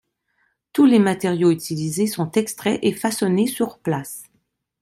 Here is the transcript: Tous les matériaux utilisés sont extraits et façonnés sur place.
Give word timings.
Tous 0.73 0.87
les 0.87 0.97
matériaux 0.97 1.51
utilisés 1.51 2.07
sont 2.07 2.31
extraits 2.31 2.79
et 2.81 2.91
façonnés 2.91 3.45
sur 3.45 3.77
place. 3.77 4.23